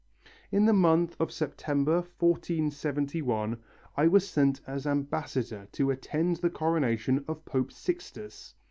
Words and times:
"In 0.51 0.65
the 0.65 0.73
month 0.73 1.15
of 1.19 1.31
September, 1.31 1.97
1471, 2.17 3.59
I 3.95 4.07
was 4.07 4.27
sent 4.27 4.59
as 4.65 4.87
ambassador 4.87 5.67
to 5.73 5.91
attend 5.91 6.37
the 6.37 6.49
coronation 6.49 7.23
of 7.27 7.45
Pope 7.45 7.71
Sixtus. 7.71 8.55